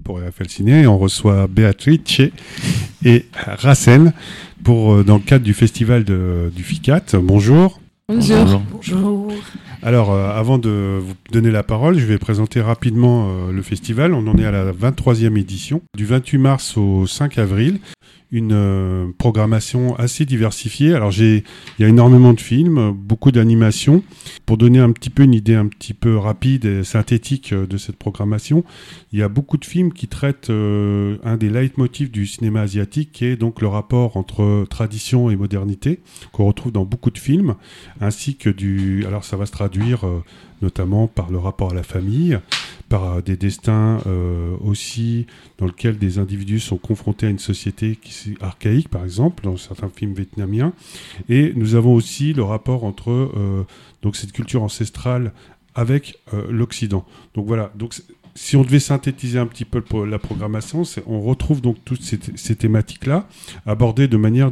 [0.00, 0.82] pour RFL Ciné.
[0.82, 2.20] Et on reçoit Béatrice
[3.04, 4.12] et Racine
[4.62, 7.16] pour, euh, dans le cadre du festival de, du FICAT.
[7.22, 7.80] Bonjour.
[8.08, 8.62] Bonjour.
[8.70, 9.32] Bonjour.
[9.82, 14.14] Alors, euh, avant de vous donner la parole, je vais présenter rapidement euh, le festival.
[14.14, 17.80] On en est à la 23e édition, du 28 mars au 5 avril
[18.30, 20.94] une euh, programmation assez diversifiée.
[20.94, 21.44] Alors j'ai,
[21.78, 24.02] il y a énormément de films, beaucoup d'animations.
[24.46, 27.76] Pour donner un petit peu une idée un petit peu rapide et synthétique euh, de
[27.76, 28.64] cette programmation,
[29.12, 33.12] il y a beaucoup de films qui traitent euh, un des leitmotifs du cinéma asiatique,
[33.12, 36.00] qui est donc le rapport entre tradition et modernité,
[36.32, 37.54] qu'on retrouve dans beaucoup de films,
[38.00, 40.04] ainsi que du, alors ça va se traduire
[40.62, 42.38] notamment par le rapport à la famille,
[43.24, 45.26] des destins euh, aussi
[45.58, 49.56] dans lesquels des individus sont confrontés à une société qui est archaïque, par exemple, dans
[49.56, 50.72] certains films vietnamiens.
[51.28, 53.64] Et nous avons aussi le rapport entre euh,
[54.02, 55.32] donc cette culture ancestrale
[55.74, 57.04] avec euh, l'Occident.
[57.34, 57.94] Donc voilà, donc
[58.34, 62.56] si on devait synthétiser un petit peu la programmation, on retrouve donc toutes ces, ces
[62.56, 63.28] thématiques-là
[63.64, 64.50] abordées de manière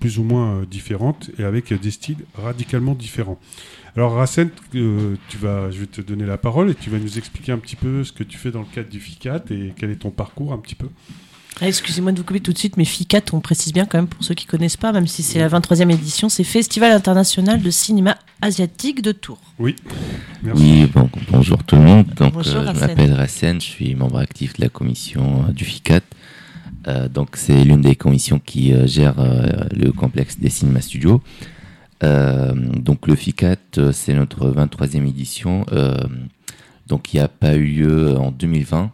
[0.00, 3.38] plus ou moins différente et avec des styles radicalement différents.
[3.94, 7.18] Alors Racine, euh, tu vas, je vais te donner la parole et tu vas nous
[7.18, 9.90] expliquer un petit peu ce que tu fais dans le cadre du FICAT et quel
[9.90, 10.88] est ton parcours un petit peu.
[11.60, 14.06] Ah, excusez-moi de vous couper tout de suite, mais FICAT, on précise bien quand même
[14.06, 17.60] pour ceux qui ne connaissent pas, même si c'est la 23e édition, c'est Festival international
[17.60, 19.42] de cinéma asiatique de Tours.
[19.58, 19.76] Oui,
[20.42, 20.62] merci.
[20.62, 22.06] Oui, bon, bonjour tout le monde.
[22.16, 26.00] Donc, euh, je m'appelle Racine, je suis membre actif de la commission euh, du FICAT.
[27.10, 29.16] donc c'est l'une des commissions qui gère
[29.70, 31.20] le complexe des cinémas studios.
[32.02, 35.64] Euh, donc le FICAT, euh, c'est notre 23e édition.
[35.72, 35.96] Euh,
[36.86, 38.90] donc il n'y a pas eu lieu en 2020.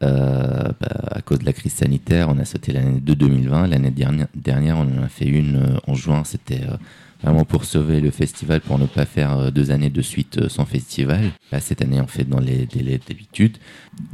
[0.00, 0.74] Bah,
[1.10, 3.66] à cause de la crise sanitaire, on a sauté l'année de 2020.
[3.66, 6.22] L'année dernière, on en a fait une en juin.
[6.24, 6.62] C'était
[7.22, 11.32] vraiment pour sauver le festival, pour ne pas faire deux années de suite sans festival.
[11.52, 13.58] Là, cette année, on fait dans les délais d'habitude.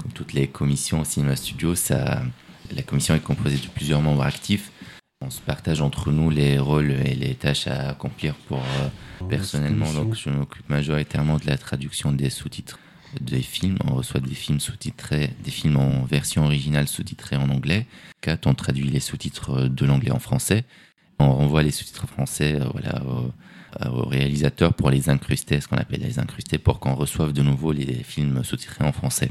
[0.03, 4.73] Comme toutes les commissions au cinéma studio, la commission est composée de plusieurs membres actifs.
[5.23, 9.91] On se partage entre nous les rôles et les tâches à accomplir pour euh, personnellement.
[9.95, 12.79] Donc, je m'occupe majoritairement de la traduction des sous-titres
[13.23, 13.79] des films.
[13.87, 17.87] On reçoit des films sous-titrés, des films en version originale sous-titrés en anglais.
[18.21, 20.65] Quatre, on traduit les sous-titres de l'anglais en français.
[21.19, 26.01] On renvoie les sous-titres français, euh, voilà, aux, réalisateurs pour les incruster, ce qu'on appelle
[26.01, 29.31] les incruster, pour qu'on reçoive de nouveau les films sous-titrés en français.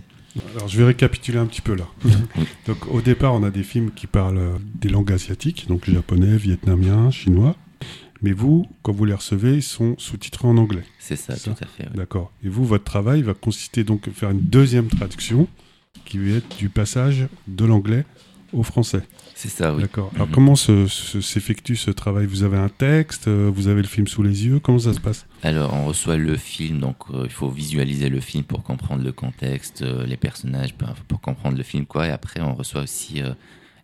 [0.56, 1.88] Alors, je vais récapituler un petit peu là.
[2.68, 6.38] donc, au départ, on a des films qui parlent euh, des langues asiatiques, donc japonais,
[6.38, 7.56] vietnamien, chinois.
[8.22, 10.84] Mais vous, quand vous les recevez, ils sont sous-titrés en anglais.
[11.00, 11.88] C'est ça, tout à fait.
[11.94, 12.32] D'accord.
[12.44, 15.48] Et vous, votre travail va consister donc à faire une deuxième traduction
[16.06, 18.06] qui va être du passage de l'anglais
[18.56, 19.02] au français.
[19.36, 19.82] C'est ça, oui.
[19.82, 20.12] D'accord.
[20.16, 20.34] Alors, mhm.
[20.34, 22.26] comment s'effectue ce, travail?
[22.26, 25.00] Vous avez un texte euh, Vous avez le film sous les yeux Comment ça se
[25.00, 25.28] passe?
[25.44, 29.12] Alors, on reçoit le film, donc euh, il faut visualiser le film pour comprendre le
[29.12, 30.74] contexte, euh, les personnages,
[31.08, 32.08] pour, comprendre le film, quoi.
[32.08, 33.22] Et après, on reçoit aussi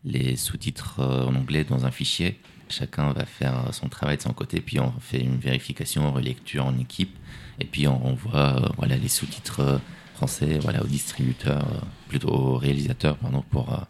[0.04, 2.40] les sous-titres en anglais dans un fichier.
[2.70, 6.78] Chacun va faire son travail de son côté, puis on fait une vérification, relecture en
[6.78, 7.18] équipe,
[7.60, 9.82] et puis on renvoie voilà, les sous-titres
[10.14, 11.66] français voilà, au distributeur,
[12.08, 13.88] plutôt au réalisateur, pardon, pour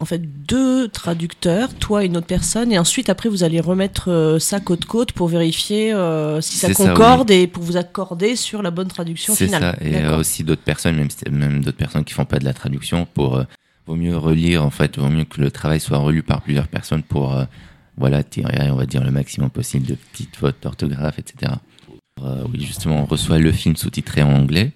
[0.00, 4.10] en fait deux traducteurs, toi et une autre personne, et ensuite après vous allez remettre
[4.10, 8.62] euh, ça côte côte pour vérifier euh, si ça concorde et pour vous accorder sur
[8.62, 9.76] la bonne traduction finale.
[9.80, 12.54] C'est ça, et aussi d'autres personnes, même, même d'autres personnes qui font pas de la
[12.54, 13.44] traduction, pour euh,
[13.86, 17.02] vaut mieux relire en fait, vaut mieux que le travail soit relu par plusieurs personnes
[17.02, 17.36] pour
[17.96, 21.52] voilà tirer on va dire le maximum possible de petites fautes d'orthographe, etc.
[22.20, 24.72] oui, justement, on reçoit le film sous-titré en anglais.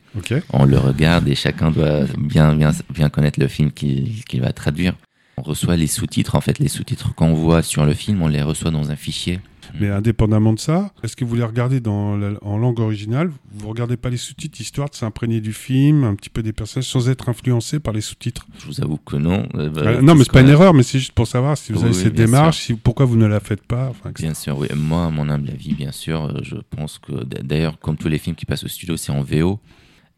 [0.53, 4.95] On le regarde et chacun doit bien, bien, bien connaître le film qu'il va traduire.
[5.39, 8.43] On reçoit les sous-titres, en fait, les sous-titres qu'on voit sur le film, on les
[8.43, 9.41] reçoit dans un fichier.
[9.81, 13.31] Mais indépendamment de ça, est-ce que vous les regardez dans en langue originale?
[13.53, 16.89] Vous regardez pas les sous-titres histoire de s'imprégner du film, un petit peu des personnages,
[16.89, 18.47] sans être influencé par les sous-titres?
[18.59, 19.49] Je vous avoue que non.
[19.55, 21.73] Euh, bah, euh, non, mais c'est pas une erreur, mais c'est juste pour savoir si
[21.73, 23.93] vous avez cette démarche, si, pourquoi vous ne la faites pas.
[24.15, 24.69] bien sûr, oui.
[24.77, 28.19] Moi, à mon humble avis, bien sûr, euh, je pense que d'ailleurs, comme tous les
[28.19, 29.59] films qui passent au studio, c'est en VO.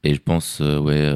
[0.03, 1.15] Et je pense ouais,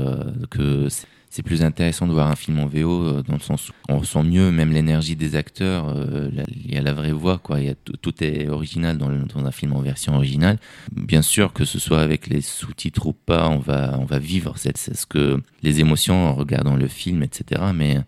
[0.48, 0.88] que
[1.30, 3.98] c'est plus intéressant de voir un film en VO euh, dans le sens où on
[3.98, 5.88] ressent mieux même l'énergie des acteurs.
[5.88, 7.60] Euh, il y a la vraie voix, quoi.
[7.60, 10.58] Il y a tout est original dans, dans, un film en version originale.
[10.92, 14.56] Bien sûr que ce soit avec les sous-titres ou pas, on va on va vivre
[14.56, 17.62] cette ce que les émotions en regardant le film, etc.
[17.74, 17.98] Mais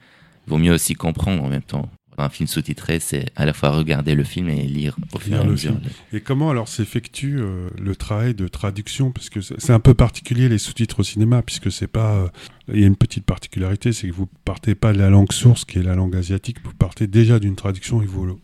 [0.46, 1.90] vaut mieux aussi comprendre en même temps
[2.20, 5.38] un film sous-titré, c'est à la fois regarder le film et lire au fur et
[5.38, 5.76] à mesure.
[6.12, 9.10] Et comment alors s'effectue euh, le travail de traduction?
[9.10, 12.14] Parce que c'est un peu particulier les sous-titres au cinéma, puisque c'est pas.
[12.14, 12.28] Euh,
[12.72, 15.64] il y a une petite particularité, c'est que vous partez pas de la langue source,
[15.64, 18.38] qui est la langue asiatique, vous partez déjà d'une traduction et vous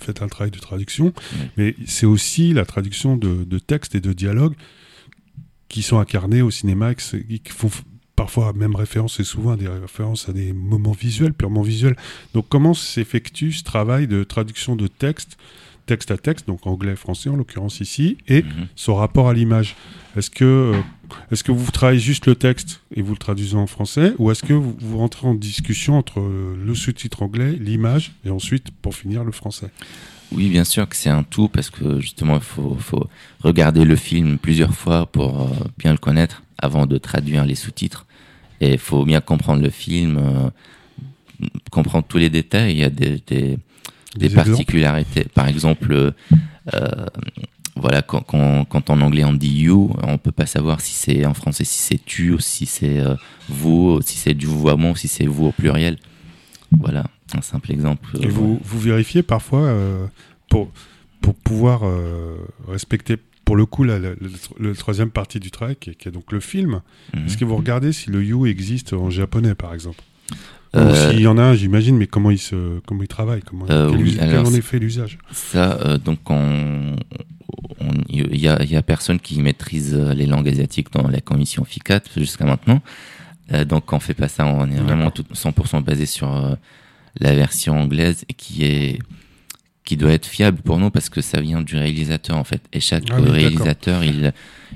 [0.00, 1.12] faites un travail de traduction.
[1.56, 4.56] Mais c'est aussi la traduction de, de textes et de dialogues
[5.68, 7.70] qui sont incarnés au cinéma, qui font
[8.18, 11.94] parfois même référence et souvent des références à des moments visuels, purement visuels.
[12.34, 15.38] Donc comment s'effectue ce travail de traduction de texte
[15.86, 18.66] texte à texte, donc anglais, français en l'occurrence ici, et mhm.
[18.76, 19.74] son rapport à l'image?
[20.16, 20.80] Est-ce que, euh,
[21.30, 24.42] est que vous travaillez juste le texte et vous le traduisez en français, ou est-ce
[24.42, 29.32] que vous, rentrez en discussion entre le sous-titre anglais, l'image, et ensuite, pour finir, le
[29.32, 29.70] français?
[30.30, 33.08] Oui, bien sûr que c'est un tout parce que justement, il faut, faut,
[33.40, 35.46] regarder le film plusieurs fois pour euh,
[35.78, 38.04] bien le connaître avant de traduire les sous-titres.
[38.60, 42.72] Et il faut bien comprendre le film, euh, comprendre tous les détails.
[42.72, 43.58] Il y a des, des,
[44.16, 45.24] des, particularités.
[45.24, 46.12] Par exemple,
[46.74, 47.06] euh,
[47.76, 51.24] voilà, quand, quand, quand, en anglais on dit you, on peut pas savoir si c'est
[51.24, 53.14] en français si c'est tu ou si c'est euh,
[53.48, 55.96] vous, si c'est du vouvoiement, si c'est vous au pluriel.
[56.76, 57.04] Voilà,
[57.34, 58.18] un simple exemple.
[58.20, 60.06] Et vous, vous vérifiez parfois euh,
[60.50, 60.70] pour,
[61.20, 61.82] pour pouvoir
[62.66, 63.16] respecter
[63.48, 66.82] pour le coup la, la, troisième partie du travail qui est, donc le film.
[67.14, 67.24] Mhm.
[67.24, 70.02] Est-ce que vous regardez si le you existe en japonais par exemple
[70.76, 73.64] euh, S'il y en a un, j'imagine, mais comment il, se, comment il travaille comment,
[73.70, 76.18] euh, quel, en est fait l'usage Ça, euh, donc,
[78.10, 82.02] il y, a, y a personne qui maîtrise les langues asiatiques dans la commission FICAT
[82.18, 82.82] jusqu'à maintenant.
[83.66, 86.28] donc, on fait pas ça, on est vraiment tout, 100% basé sur
[87.18, 88.98] la version anglaise qui est
[89.88, 92.60] qui doit être fiable pour nous parce que ça vient du réalisateur en fait.
[92.74, 94.34] Et chaque ah réalisateur, il,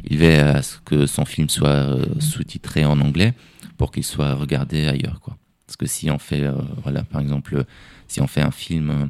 [0.09, 3.35] il veut à ce que son film soit sous-titré en anglais
[3.76, 5.37] pour qu'il soit regardé ailleurs, quoi.
[5.67, 7.62] Parce que si on fait, euh, voilà, par exemple,
[8.09, 9.06] si on fait un film euh,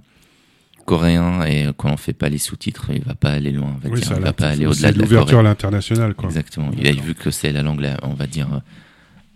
[0.87, 3.76] coréen et qu'on n'en fait pas les sous-titres, il va pas aller loin.
[3.76, 4.12] On va dire.
[4.16, 6.16] Il va pas aller au-delà de l'ouverture à l'international.
[6.25, 6.72] Exactement.
[6.76, 8.49] Il a vu que c'est la langue, on va dire,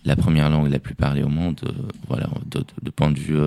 [0.05, 1.61] la première langue la plus parlée au monde.
[1.65, 1.71] Euh,
[2.09, 3.39] voilà, de, point de vue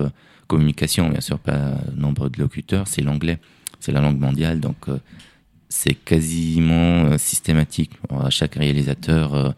[0.50, 3.38] communication, bien sûr, pas nombre de locuteurs, c'est l'anglais.
[3.78, 4.88] C'est la langue mondiale, donc
[5.70, 7.92] c'est quasiment systématique.
[8.28, 9.54] chaque réalisateur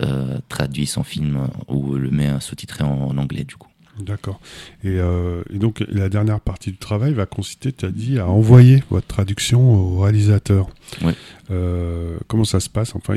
[0.00, 3.68] euh, traduit son film ou le met sous-titré en, anglais du coup.
[4.00, 4.40] D'accord.
[4.84, 8.82] Euh, et, donc la dernière partie du travail va consister, tu as dit, à envoyer
[8.90, 10.66] votre traduction au réalisateur.
[11.02, 11.12] Oui.
[11.52, 12.96] Euh, comment ça se passe?
[12.96, 13.14] Enfin,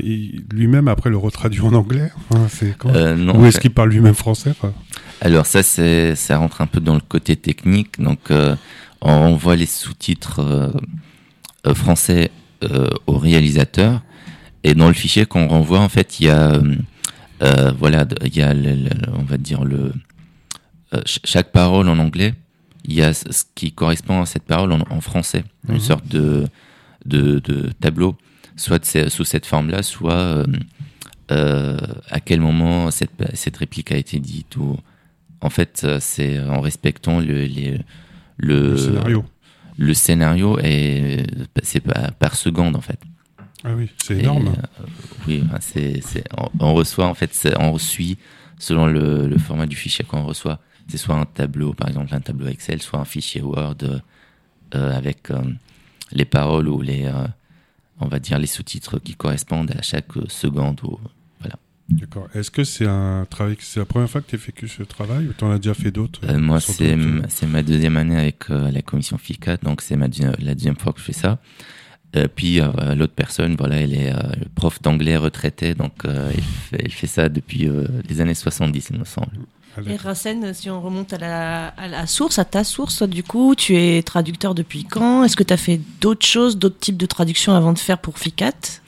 [0.52, 2.12] lui-même après le retraduit en anglais?
[3.16, 4.54] Non, Ou est-ce qu'il parle lui-même français?
[5.22, 8.00] Alors ça, c'est ça rentre un peu dans le côté technique.
[8.00, 10.72] Donc on envoie les sous-titres
[11.74, 12.31] français
[13.08, 14.02] au réalisateur
[14.64, 16.75] et dans le fichier qu'on renvoie, en fait, il y a, euh,
[17.42, 18.54] euh voilà, il y a,
[19.14, 19.94] on va dire le,
[20.94, 22.34] euh, chaque parole en anglais,
[22.84, 25.80] il y a ce qui correspond à cette parole en, français, une mhm.
[25.80, 26.48] sorte de,
[27.06, 28.16] de, de, tableau,
[28.56, 30.46] soit sous cette forme-là, soit euh,
[31.31, 31.78] euh,
[32.10, 34.78] à quel moment cette, cette réplique a été dite ou
[35.42, 37.80] en fait c'est en respectant le, les,
[38.38, 39.25] le, le scénario.
[39.77, 41.24] Le scénario et
[41.63, 41.84] c'est
[42.20, 43.00] par seconde en fait.
[43.63, 44.48] Ah oui, c'est énorme.
[44.48, 44.86] Euh,
[45.27, 46.24] oui, c'est,
[46.60, 48.17] on, reçoit en fait, on suit
[48.60, 50.60] selon le, format du fichier qu'on reçoit.
[50.88, 54.00] C'est soit un tableau, par exemple un tableau Excel, soit un fichier Word euh,
[54.98, 55.41] avec euh,
[56.12, 57.12] les paroles ou les,
[58.00, 60.79] on va dire les sous-titres qui correspondent à chaque seconde.
[60.84, 60.98] Ou.
[62.00, 62.27] D'accord.
[62.34, 65.27] Est-ce que c'est un travail, c'est la première fois que tu as fait ce travail
[65.27, 66.96] ou tu en as déjà fait d'autres Moi, c'est,
[67.30, 70.08] c'est ma deuxième année avec la commission FICA, donc c'est ma,
[70.39, 71.39] la deuxième fois que je fais ça.
[72.16, 74.22] Euh, puis euh, l'autre personne, voilà, elle est euh,
[74.56, 77.70] prof d'anglais retraité, donc il fait, fait, ça depuis
[78.08, 79.32] les années 70, il me semble.
[79.86, 83.54] Et Racine, si on remonte à la, à la, source, à ta source, du coup,
[83.56, 85.24] tu es traducteur depuis quand?
[85.24, 88.18] Est-ce que tu as fait d'autres choses, d'autres types de traductions avant de faire pour
[88.18, 88.82] FICAT?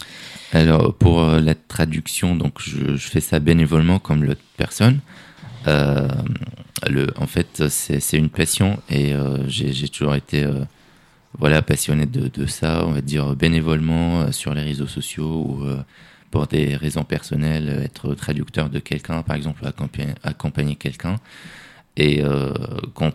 [0.51, 4.99] Alors, pour la traduction, donc je, fais ça bénévolement comme l'autre personne.
[5.67, 6.07] Euh,
[6.87, 9.13] le, en fait, c'est une passion et
[9.47, 10.47] j'ai toujours été
[11.37, 15.63] voilà, passionné de, de, ça, on va dire bénévolement euh, sur les réseaux sociaux ou
[15.63, 15.81] euh,
[16.31, 21.15] pour des raisons personnelles, euh, être traducteur de quelqu'un, par exemple, accompagner, accompagner quelqu'un.
[21.97, 22.23] Et
[22.93, 23.11] quand,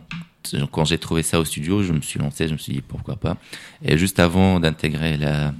[0.70, 3.16] quand j'ai trouvé ça au studio, je me suis lancé, je me suis dit pourquoi
[3.16, 3.38] pas.
[3.82, 5.54] Et juste avant d'intégrer la,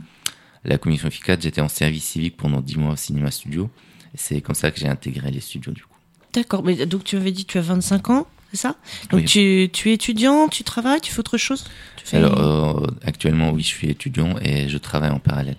[0.65, 3.71] la commission FICAT, j'étais en service civique pendant 10 mois au cinéma studio.
[4.15, 5.89] C'est comme ça que j'ai intégré les studios du coup.
[6.33, 8.77] D'accord, mais donc tu avais dit tu as 25 ans c'est ça?
[9.11, 11.65] Donc tu, tu, es étudiant, tu travailles, tu fais autre chose?
[12.13, 15.57] Alors euh, actuellement oui, je suis étudiant et je travaille en parallèle.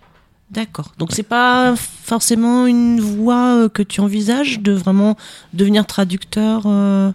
[0.50, 0.93] D'accord.
[0.97, 5.17] Donc c'est pas forcément une voie euh, que tu envisages de vraiment
[5.53, 6.63] devenir traducteur.
[6.67, 7.12] Euh,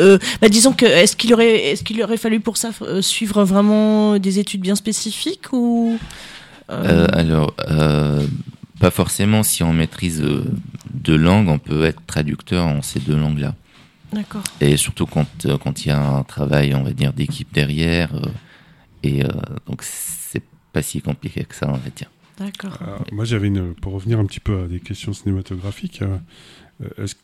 [0.00, 4.18] euh, bah, disons que est-ce qu'il aurait est-ce qu'il aurait fallu pour ça suivre vraiment
[4.18, 5.98] des études bien spécifiques ou
[6.68, 7.54] Alors
[8.80, 9.42] pas forcément.
[9.42, 10.24] Si on maîtrise
[10.92, 13.54] deux langues, on peut être traducteur en ces deux langues-là.
[14.12, 14.42] D'accord.
[14.60, 18.14] Et surtout quand euh, quand il y a un travail, on va dire, d'équipe derrière.
[18.14, 18.28] Euh,
[19.02, 19.28] et euh,
[19.66, 22.10] donc c'est pas si compliqué que ça, on va dire.
[22.38, 22.78] D'accord.
[23.12, 23.74] moi, j'avais une.
[23.74, 26.02] Pour revenir un petit peu à des questions cinématographiques,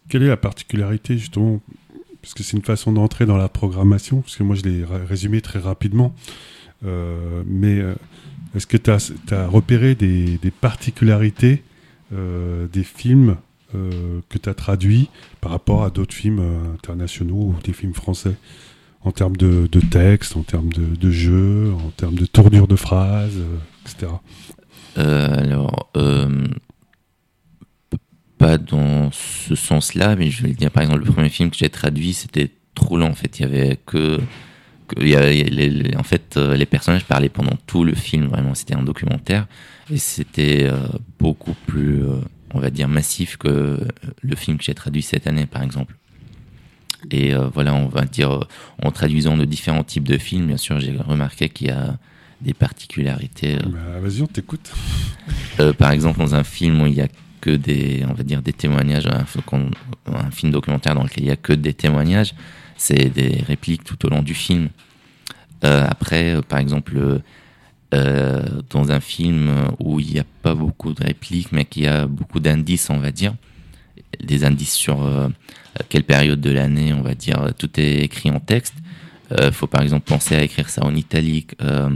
[0.09, 1.61] quelle est la particularité, justement,
[2.25, 5.41] parce que c'est une façon d'entrer dans la programmation, parce que moi, je l'ai résumé
[5.41, 6.15] très rapidement,
[6.83, 7.83] mais
[8.55, 11.63] est-ce que tu as, repéré des, particularités
[12.11, 13.37] des films
[13.73, 15.09] que tu as traduits
[15.41, 16.43] par rapport à d'autres films
[16.75, 18.37] internationaux ou des films français?
[19.05, 23.37] En termes de, texte, en termes de, de, jeu, en termes de tournure de phrases,
[23.37, 24.13] euh, etc.
[24.97, 26.47] Euh, alors, euh,
[28.45, 31.71] pas dans ce sens-là, mais je vais dire, par exemple, le premier film que j'ai
[31.71, 33.07] traduit, c'était trop long.
[33.07, 34.21] En fait, il y avait que,
[35.01, 38.27] il y avait, en fait, les personnages parlaient pendant tout le film.
[38.27, 39.47] Vraiment, c'était un documentaire
[39.91, 40.69] et c'était
[41.19, 42.03] beaucoup plus,
[42.53, 43.81] on va dire, massif que
[44.21, 45.95] le film que j'ai traduit cette année, par exemple.
[47.11, 48.47] Et euh, voilà, on va dire,
[48.83, 51.97] en traduisant de différents types de films, bien sûr, j'ai remarqué qu'il y a
[52.41, 53.57] des particularités.
[53.57, 53.61] Euh.
[53.67, 54.73] Bah, Vas-y, on t'écoute.
[55.61, 57.09] Euh, par exemple, dans un film où il y a
[57.45, 61.37] que des, on va dire, des témoignages, un, film documentaire dans lequel il y a
[61.37, 62.35] que des témoignages,
[62.77, 64.69] c'est des répliques tout au long du film.
[65.63, 67.21] après, par exemple,
[67.91, 72.07] dans un film où il n'y a pas beaucoup de répliques, mais qu'il y a
[72.07, 73.35] beaucoup d'indices, on va dire,
[74.23, 74.97] des indices sur
[75.89, 78.75] quelle période de l'année, on va dire, tout est écrit en texte.
[79.31, 81.91] Il euh, faut par exemple penser à écrire ça en italique, euh,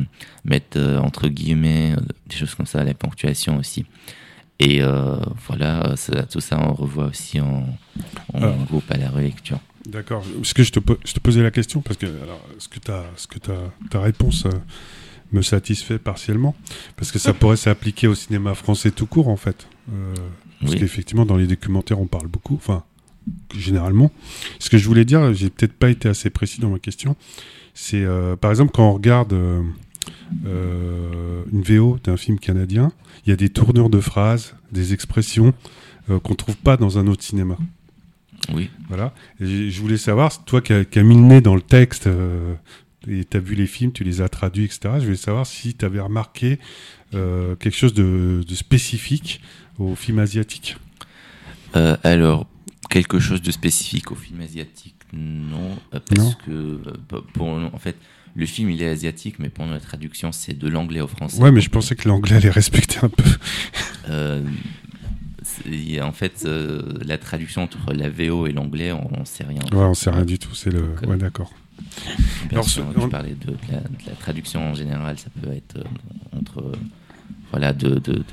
[0.45, 1.95] mettre euh, entre guillemets
[2.27, 3.85] des choses comme ça, la ponctuation aussi.
[4.61, 4.81] Et
[5.47, 5.95] voilà,
[6.31, 7.65] tout ça on revoit aussi en,
[8.67, 9.61] groupe à la relecture.
[9.87, 10.23] D'accord.
[10.43, 11.81] Est-ce que je te, je te, posais la question?
[11.81, 14.47] Parce que alors, ce que, as, ce que ta réponse
[15.33, 16.57] me satisfait partiellement?
[16.97, 19.69] Parce que ça pourrait s'appliquer au cinéma français tout court en fait.
[20.61, 22.57] parce qu'effectivement dans les documentaires on parle beaucoup.
[22.57, 22.83] Enfin,
[23.57, 24.11] généralement.
[24.59, 27.17] Ce que je voulais dire, j'ai peut-être pas été assez précis dans ma question,
[27.75, 29.63] c'est euh, par exemple quand on regarde euh, euh,
[30.45, 32.93] une VO d'un film canadien,
[33.25, 35.55] il y a des tournures de phrases, des expressions
[36.23, 37.57] qu'on trouve pas dans un autre cinéma.
[38.55, 38.71] Oui.
[38.89, 39.13] Voilà.
[39.41, 42.09] je voulais savoir, toi qui as, mis le nez dans le texte,
[43.07, 45.75] et tu as vu les films, tu les as traduits, etc., je voulais savoir si
[45.75, 46.59] tu avais remarqué
[47.13, 49.41] quelque chose de, de, spécifique
[49.79, 50.77] au film asiatique.
[51.75, 52.47] alors,
[52.89, 57.97] quelque chose de spécifique au film asiatique Non, euh, parce que euh, pour, en fait,
[58.35, 61.41] le film il est asiatique, mais pendant la traduction c'est de l'anglais au français.
[61.43, 63.31] Ouais, mais je pensais que l'anglais allait respecter un peu.
[64.11, 64.43] euh,
[66.03, 69.63] en fait, euh, la traduction entre la VO et l'anglais, on, ne sait rien.
[69.73, 70.55] Ouais, on sait rien du tout.
[70.55, 70.95] C'est le.
[71.07, 71.53] ouais, d'accord.
[72.51, 73.09] Alors, on...
[73.09, 75.79] parlais de, la, de, la, traduction en général, ça peut être
[76.37, 76.73] entre
[77.51, 78.25] voilà, de, de, de,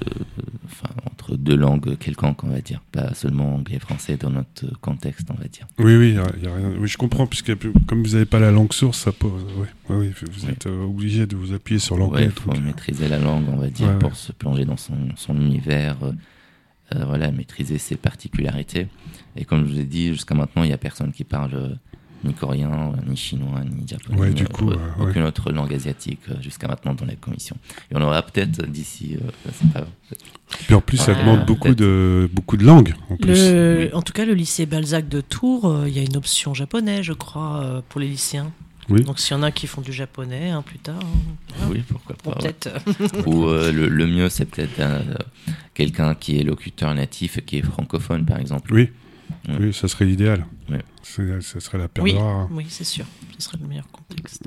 [0.66, 4.66] enfin, entre deux langues quelconques, on va dire, pas seulement anglais et français dans notre
[4.80, 5.68] contexte, on va dire.
[5.80, 6.72] Oui, oui, y a rien.
[6.78, 7.54] oui je comprends, puisque
[7.88, 9.46] comme vous n'avez pas la langue source, ça pose,
[9.90, 12.26] oui, vous êtes euh, obligé de vous appuyer sur l'anglais.
[12.26, 15.98] Il faut maîtriser la langue, on va dire, pour se plonger dans son, son univers,
[16.04, 16.12] euh,
[16.96, 18.88] euh, voilà, maîtriser ses particularités.
[19.36, 21.78] Et comme je vous ai dit, jusqu'à maintenant, il n'y a personne qui parle
[22.24, 26.68] ni coréen, ni chinois, ni japonais, du coup, euh, aucune autre langue asiatique euh, jusqu'à
[26.68, 27.56] maintenant dans la commission.
[27.92, 29.18] Et on aura peut-être d'ici.
[29.76, 29.82] Euh,
[30.66, 32.94] Puis en plus, ça demande beaucoup de, beaucoup de langues.
[33.10, 33.94] En, plus.
[33.94, 37.14] en tout cas, le lycée Balzac de Tours, il y a une option japonais, je
[37.14, 38.52] crois, pour les lycéens.
[38.88, 39.02] Oui.
[39.02, 41.00] Donc s'il y en a qui font du japonais hein, plus tard.
[41.02, 42.40] Hein, oui, pourquoi pas.
[42.40, 42.70] Peut-être.
[43.28, 44.80] Ou le, mieux, c'est peut-être
[45.74, 48.74] quelqu'un qui est locuteur natif et qui est francophone, par exemple.
[48.74, 48.90] Oui.
[49.60, 50.46] Oui, ça serait l'idéal.
[51.04, 52.18] Ça serait la perle oui.
[52.18, 52.48] rare.
[52.52, 53.06] Oui, c'est sûr.
[53.38, 54.42] Ce serait le meilleur contexte.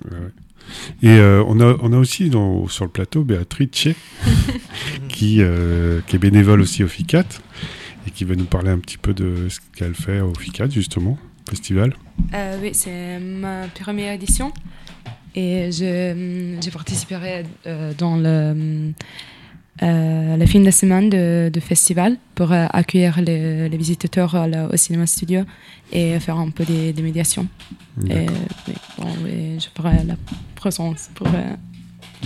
[1.02, 3.88] Et euh, on, a, on a aussi dans, sur le plateau Béatrice,
[5.08, 7.24] qui, euh, qui est bénévole aussi au FICAT
[8.06, 11.18] et qui va nous parler un petit peu de ce qu'elle fait au FICAT, justement,
[11.48, 11.94] festival.
[12.34, 14.52] Euh, oui, c'est ma première édition
[15.34, 17.44] et je, participerai
[17.96, 18.92] dans le
[19.82, 24.36] euh, la fin de semaine de, de festival pour euh, accueillir les, les visiteurs
[24.72, 25.42] au cinéma studio
[25.92, 27.46] et faire un peu des, des médiations.
[28.08, 28.26] Et,
[28.98, 29.06] bon,
[29.58, 30.16] je ferai la
[30.54, 31.28] présence pour.
[31.28, 31.54] Euh,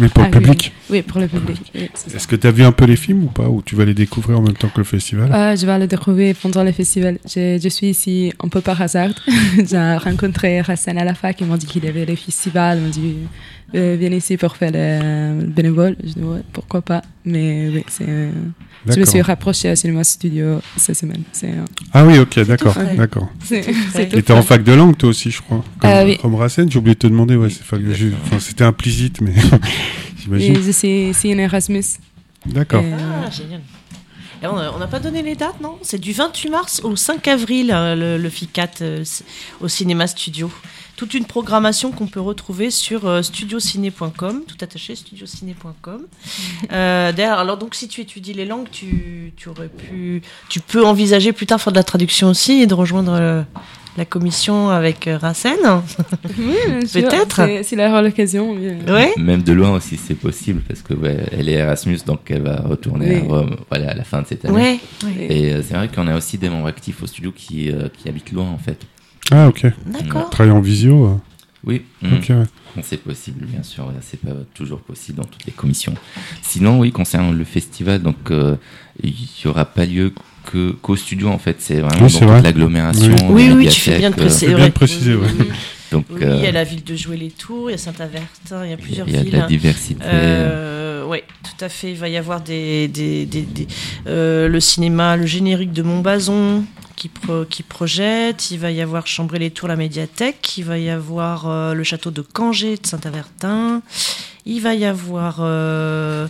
[0.01, 1.71] oui, pour le public Oui, pour le public.
[1.75, 3.93] Est-ce que tu as vu un peu les films ou pas Ou tu vas les
[3.93, 5.29] découvrir en même temps que le festival?
[5.57, 7.19] Je vais les découvrir pendant le festival.
[7.27, 9.11] Je, je suis ici un peu par hasard.
[9.71, 12.79] J'ai rencontré Hassan à la fac, il m'a dit qu'il avait le festival.
[12.79, 13.17] Il m'a dit
[13.75, 15.97] euh, viens ici pour faire le bénévole.
[16.03, 17.03] Je dis, ouais, pourquoi pas.
[17.25, 18.29] Mais oui, c'est.
[18.87, 21.23] Je me suis rapproché à Cinéma Studio cette semaine.
[21.93, 22.75] Ah oui, ok, d'accord.
[22.97, 23.29] d'accord.
[23.49, 25.65] Tu en fac de langue, toi aussi, je crois.
[25.79, 26.19] Comme, euh, oui.
[26.19, 27.37] comme Racine, j'ai oublié de te demander.
[27.37, 27.49] Ouais,
[28.39, 29.35] c'était implicite, mais
[30.23, 30.73] j'imagine.
[30.73, 31.85] C'est une Erasmus.
[32.45, 32.83] D'accord.
[32.85, 33.61] Ah, génial.
[34.43, 35.79] on n'a pas donné les dates, non?
[35.83, 38.83] C'est du 28 mars au 5 avril, le, le, FICAT
[39.61, 40.51] au Cinéma Studio
[40.97, 46.07] toute une programmation qu'on peut retrouver sur euh, studiociné.com, tout attaché, studiociné.com.
[46.73, 50.85] Euh, D'ailleurs, alors donc si tu étudies les langues, tu, tu, aurais pu, tu peux
[50.85, 53.43] envisager plus tard faire de la traduction aussi et de rejoindre euh,
[53.97, 55.83] la commission avec euh, Racine
[56.39, 56.55] Oui,
[56.93, 57.65] peut-être.
[57.65, 58.53] S'il a l'occasion.
[58.53, 59.13] Ouais.
[59.17, 62.57] Même de loin aussi, c'est possible parce que ouais, elle est Erasmus, donc elle va
[62.57, 64.81] retourner à Rome voilà, à la fin de cette année.
[65.19, 68.49] Et c'est vrai qu'on a aussi des membres actifs au studio qui, qui habitent loin
[68.49, 68.79] en fait.
[69.31, 69.67] Ah, ok.
[69.87, 70.31] D'accord.
[70.31, 71.17] Travailler en visio euh.
[71.65, 71.83] Oui.
[72.03, 72.17] Mm.
[72.83, 73.93] C'est possible, bien sûr.
[74.01, 75.95] C'est pas toujours possible dans toutes les commissions.
[76.43, 78.57] Sinon, oui, concernant le festival, donc euh,
[79.03, 80.13] il n'y aura pas lieu
[80.51, 81.57] que qu'au studio en fait.
[81.61, 83.15] C'est vraiment oui, l'agglomération.
[83.31, 84.55] Oui, oui, tu fais bien de préciser.
[84.55, 85.17] Bien préciser
[85.93, 88.73] Donc, oui, il y a la ville de Jouer-les-Tours, il y a Saint-Avertin, il y
[88.73, 89.17] a plusieurs villes.
[89.21, 90.03] Il y a de la diversité.
[90.03, 91.91] Euh, oui, tout à fait.
[91.93, 93.47] Il va y avoir des, des, des,
[94.07, 96.65] le cinéma, le générique de Montbazon,
[96.97, 97.11] qui,
[97.51, 101.85] qui projette, il va y avoir Chambray-les-Tours, la médiathèque, il va y avoir euh, le
[101.85, 103.83] château de Cangé de Saint-Avertin,
[104.47, 106.29] il va y avoir euh,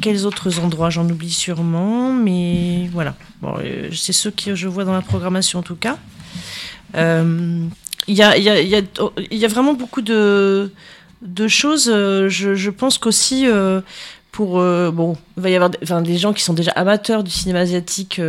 [0.00, 3.14] quels autres endroits, j'en oublie sûrement, mais voilà.
[3.44, 5.98] Euh, c'est ceux que je vois dans la programmation en tout cas.
[6.94, 10.70] Il y, a, vraiment beaucoup de,
[11.48, 11.86] choses.
[11.86, 13.46] Je, je pense qu'aussi
[14.32, 17.60] pour bon, il va y avoir enfin, des gens qui sont déjà amateurs du cinéma
[17.60, 18.20] asiatique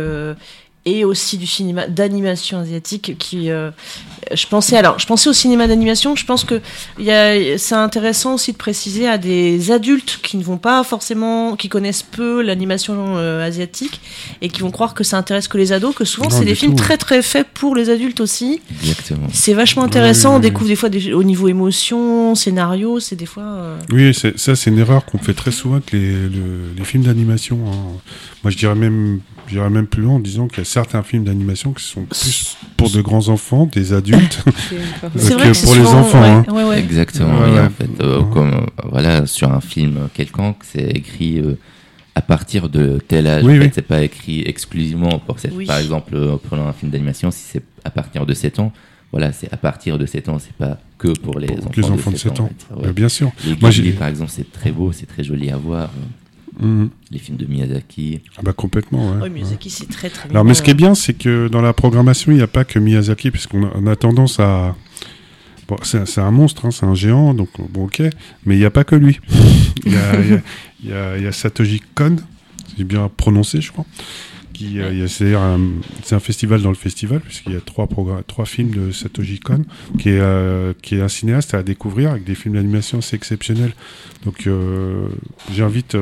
[0.84, 3.70] et aussi du cinéma d'animation asiatique qui euh,
[4.32, 6.60] je pensais alors je pensais au cinéma d'animation je pense que
[6.98, 12.02] c'est intéressant aussi de préciser à des adultes qui ne vont pas forcément qui connaissent
[12.02, 14.00] peu l'animation euh, asiatique
[14.40, 16.76] et qui vont croire que ça intéresse que les ados que souvent c'est des films
[16.76, 18.60] très très faits pour les adultes aussi.
[18.80, 19.28] Exactement.
[19.32, 23.78] C'est vachement intéressant on découvre des fois au niveau émotion scénario c'est des fois euh,
[23.90, 26.28] oui ça c'est une erreur qu'on fait très souvent avec les,
[26.76, 28.00] les films d'animation hein.
[28.42, 31.24] moi je dirais même J'irais même plus loin en disant qu'il y a certains films
[31.24, 36.22] d'animation qui sont plus pour de grands enfants, des adultes, que pour les enfants.
[36.22, 36.72] Hein.
[36.72, 37.38] Exactement.
[37.38, 41.58] en fait, euh, comme euh, voilà, sur un film quelconque, c'est écrit euh,
[42.14, 43.44] à partir de tel âge.
[43.44, 45.66] en fait, c'est pas écrit exclusivement pour cette.
[45.66, 48.72] Par exemple, prenant un film d'animation, si c'est à partir de 7 ans,
[49.12, 52.40] voilà, c'est à partir de 7 ans, c'est pas que pour les enfants, de 7,
[52.40, 52.50] ans.
[52.94, 53.32] Bien sûr.
[53.44, 55.90] Les Moi, par exemple, c'est très beau, c'est très joli à voir.
[56.60, 56.90] Mhm.
[57.10, 58.20] Les films de Miyazaki.
[58.36, 59.30] Ah bah complètement, ouais.
[59.30, 62.32] Miyazaki, c'est très très Alors, mais ce qui est bien, c'est que dans la programmation,
[62.32, 64.76] il n'y a pas que Miyazaki, puisqu'on a, tendance à.
[65.68, 68.02] Bon, c'est un monstre, hein, c'est un géant, donc bon, ok,
[68.46, 69.20] mais il n'y a pas que lui.
[69.86, 72.16] Il y, a, y, a, Satoshi Kon,
[72.76, 73.86] c'est bien prononcé, je crois.
[74.62, 75.34] Euh, c'est
[76.14, 77.86] un, festival dans le festival, puisqu'il y a trois,
[78.44, 79.64] films de Satoshi Kon,
[79.98, 83.72] qui est, euh, qui est un cinéaste à découvrir avec des films d'animation assez exceptionnels.
[84.24, 85.08] Donc euh,
[85.52, 85.96] j'invite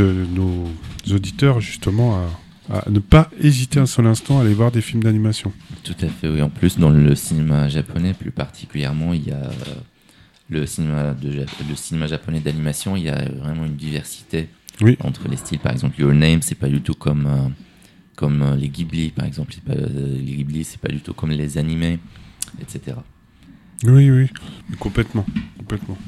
[0.00, 0.68] nos
[1.10, 2.18] auditeurs justement
[2.70, 5.52] à, ne pas hésiter un seul instant à aller voir des films d'animation.
[5.82, 6.42] Tout à fait, oui.
[6.42, 9.50] En plus, dans le cinéma japonais, plus particulièrement, il y a
[10.52, 14.48] le cinéma, de, le cinéma japonais d'animation, il y a vraiment une diversité
[14.80, 14.96] oui.
[15.00, 15.58] entre les styles.
[15.58, 17.48] Par exemple, Your Name, c'est pas du tout comme, euh,
[18.16, 19.54] comme euh, les Ghibli, par exemple.
[19.66, 21.98] Pas, euh, les Ghibli, c'est pas du tout comme les animés,
[22.60, 22.96] etc.
[23.84, 24.30] Oui, oui,
[24.78, 25.26] complètement.
[25.58, 25.98] complètement.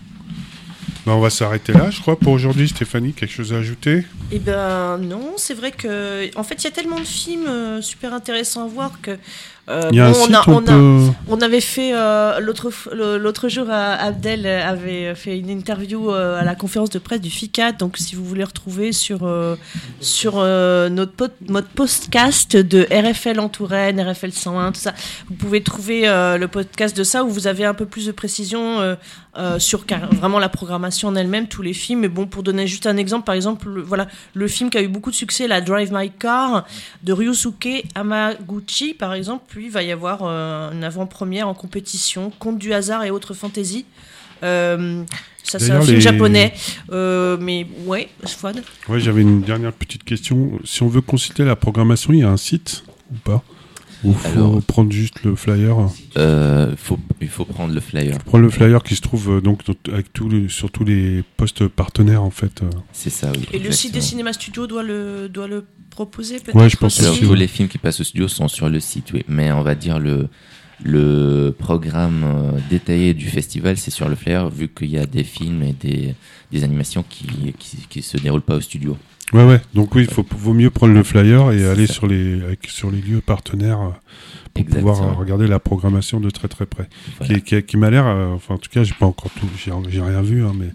[1.07, 2.68] Ben, on va s'arrêter là, je crois, pour aujourd'hui.
[2.68, 4.04] Stéphanie, quelque chose à ajouter?
[4.30, 8.14] Eh ben non, c'est vrai que, en fait, il y a tellement de films super
[8.14, 9.16] intéressants à voir que euh,
[9.66, 16.90] on, avait fait euh, l'autre jour, euh, Abdel avait fait une interview à la conférence
[16.90, 17.72] de presse du FICAT.
[17.72, 19.29] Donc, si vous voulez retrouver sur
[20.00, 24.92] sur notre notre podcast de RFL en Touraine, RFL 101, tout ça,
[25.29, 28.96] vous pouvez trouver le podcast de ça où vous avez un peu plus de précision
[29.59, 32.00] sur vraiment la programmation en elle-même, tous les films.
[32.00, 34.83] Mais bon, pour donner juste un exemple, par exemple, le, voilà le film qui a
[34.83, 36.66] eu beaucoup de succès, la Drive My Car
[37.03, 42.33] de Ryusuke Hamaguchi, par exemple puis il va y avoir euh, une avant-première en compétition,
[42.40, 43.87] Conte du hasard et autres fantaisies.
[44.43, 45.05] Euh,
[45.45, 46.53] ça, c'est un film japonais.
[46.90, 50.59] Euh, mais ouais, Fouad Ouais, j'avais une dernière petite question.
[50.64, 53.45] Si on veut consulter la programmation, il y a un site ou pas?
[54.03, 55.77] Ou faut prendre juste le flyer?
[56.77, 58.19] faut, Il faut prendre le flyer.
[58.25, 62.25] Prendre le flyer qui se trouve donc avec tous les, sur tous les postes partenaires
[62.25, 62.62] en fait.
[62.93, 63.47] C'est ça, oui.
[63.53, 66.98] Et le site des cinéma studio doit le, doit le proposer peut-être Ouais, je pense
[66.98, 69.24] que tous les films qui passent au studio sont sur le site, oui.
[69.28, 70.28] Mais on va dire le,
[70.83, 75.24] le programme euh, détaillé du festival, c'est sur le flyer, vu qu'il y a des
[75.24, 76.14] films et des,
[76.50, 77.54] des animations qui,
[77.88, 78.96] qui, se déroulent pas au studio.
[79.33, 79.61] Ouais, ouais.
[79.72, 83.00] Donc oui, il faut, vaut mieux prendre le flyer et aller sur les, sur les
[83.00, 83.90] lieux partenaires euh,
[84.52, 86.88] pour pouvoir euh, regarder la programmation de très très près.
[87.44, 90.44] Qui, qui, m'a l'air, enfin en tout cas, j'ai pas encore tout, j'ai rien vu,
[90.44, 90.68] hein, mais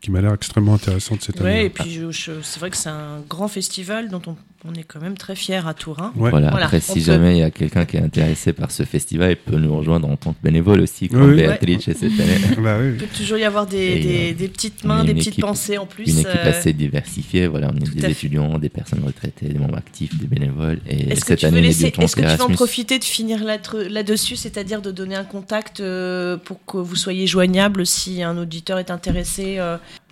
[0.00, 1.60] qui m'a l'air extrêmement intéressante cette année.
[1.60, 2.00] Oui, et puis
[2.42, 5.66] c'est vrai que c'est un grand festival dont on, on est quand même très fiers
[5.66, 6.10] à Tours.
[6.14, 9.36] Voilà, après, si jamais il y a quelqu'un qui est intéressé par ce festival, il
[9.36, 12.38] peut nous rejoindre en tant que bénévole aussi, comme Béatrice cette année.
[12.62, 12.90] bah, oui.
[12.90, 15.86] Il peut toujours y avoir des, des, euh, des petites mains, des petites pensées en
[15.86, 16.04] plus.
[16.04, 17.46] Une équipe euh, assez diversifiée.
[17.46, 20.80] Voilà, on est des étudiants, des personnes retraitées, des membres actifs, des bénévoles.
[20.86, 24.36] Et est-ce que, tu veux, laisser, est-ce que tu veux en profiter de finir là-dessus,
[24.36, 28.90] c'est-à-dire de donner un contact euh, pour que vous soyez joignable si un auditeur est
[28.90, 29.58] intéressé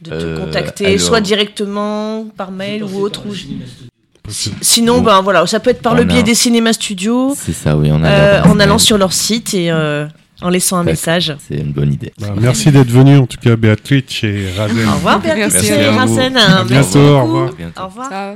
[0.03, 3.27] de te contacter, soit directement par mail ou autre
[4.61, 7.35] Sinon, ben voilà, ça peut être par le biais des cinémas studios.
[7.37, 7.91] C'est ça, oui.
[7.93, 10.07] On euh, en allant sur leur site et euh,
[10.41, 11.37] en laissant un message.
[11.49, 12.13] C'est une bonne idée.
[12.21, 14.89] Bah, merci d'être venu, en tout cas, Béatrice et Razen.
[14.89, 16.37] Au revoir, Béatrice et Razen.
[16.37, 17.51] À bientôt, au revoir.
[17.77, 18.35] Au revoir.